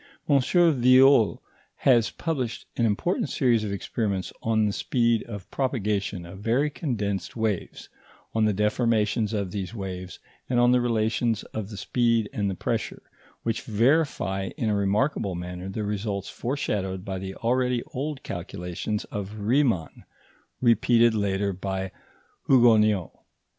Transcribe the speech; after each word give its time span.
M. 0.27 0.39
Violle 0.39 1.41
has 1.75 2.09
published 2.09 2.65
an 2.75 2.87
important 2.87 3.29
series 3.29 3.63
of 3.63 3.71
experiments 3.71 4.33
on 4.41 4.65
the 4.65 4.73
speed 4.73 5.21
of 5.27 5.51
propagation 5.51 6.25
of 6.25 6.39
very 6.39 6.71
condensed 6.71 7.35
waves, 7.35 7.87
on 8.33 8.45
the 8.45 8.51
deformations 8.51 9.31
of 9.31 9.51
these 9.51 9.75
waves, 9.75 10.17
and 10.49 10.59
on 10.59 10.71
the 10.71 10.81
relations 10.81 11.43
of 11.53 11.69
the 11.69 11.77
speed 11.77 12.27
and 12.33 12.49
the 12.49 12.55
pressure, 12.55 13.03
which 13.43 13.61
verify 13.61 14.49
in 14.57 14.69
a 14.69 14.75
remarkable 14.75 15.35
manner 15.35 15.69
the 15.69 15.83
results 15.83 16.29
foreshadowed 16.31 17.05
by 17.05 17.19
the 17.19 17.35
already 17.35 17.83
old 17.93 18.23
calculations 18.23 19.03
of 19.11 19.41
Riemann, 19.41 20.05
repeated 20.61 21.13
later 21.13 21.53
by 21.53 21.91
Hugoniot. 22.47 23.11